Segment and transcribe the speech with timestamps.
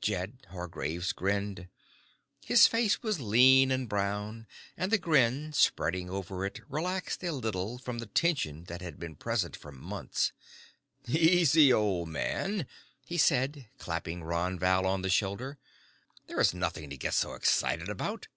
[0.00, 1.68] Jed Hargraves grinned.
[2.42, 4.46] His face was lean and brown,
[4.78, 9.14] and the grin, spreading over it, relaxed a little from the tension that had been
[9.14, 10.32] present for months.
[11.06, 12.64] "Easy, old man,"
[13.04, 15.58] he said, clapping Ron Val on the shoulder.
[16.28, 18.28] "There is nothing to get so excited about."